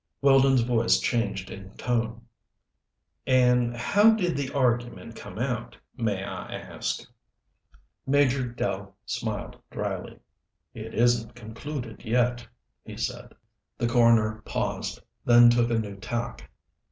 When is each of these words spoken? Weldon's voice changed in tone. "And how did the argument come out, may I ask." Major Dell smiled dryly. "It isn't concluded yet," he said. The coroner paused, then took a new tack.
Weldon's 0.23 0.61
voice 0.61 0.99
changed 0.99 1.51
in 1.51 1.69
tone. 1.77 2.25
"And 3.27 3.77
how 3.77 4.15
did 4.15 4.35
the 4.35 4.51
argument 4.51 5.15
come 5.15 5.37
out, 5.37 5.77
may 5.95 6.23
I 6.23 6.55
ask." 6.55 7.05
Major 8.07 8.43
Dell 8.49 8.95
smiled 9.05 9.57
dryly. 9.69 10.17
"It 10.73 10.95
isn't 10.95 11.35
concluded 11.35 12.03
yet," 12.03 12.47
he 12.83 12.97
said. 12.97 13.35
The 13.77 13.87
coroner 13.87 14.41
paused, 14.43 15.03
then 15.23 15.51
took 15.51 15.69
a 15.69 15.77
new 15.77 15.97
tack. 15.97 16.49